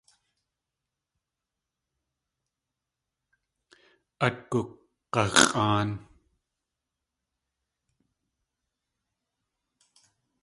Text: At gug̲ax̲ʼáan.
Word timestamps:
At 4.25 4.35
gug̲ax̲ʼáan. 4.51 5.89